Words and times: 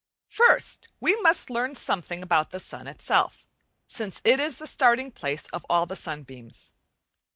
First 0.31 0.87
we 0.99 1.15
must 1.21 1.51
learn 1.51 1.75
something 1.75 2.23
about 2.23 2.49
the 2.49 2.59
sun 2.59 2.87
itself, 2.87 3.45
since 3.85 4.19
it 4.23 4.39
is 4.39 4.57
the 4.57 4.65
starting 4.65 5.11
place 5.11 5.45
of 5.53 5.63
all 5.69 5.85
the 5.85 5.95
sunbeams. 5.95 6.73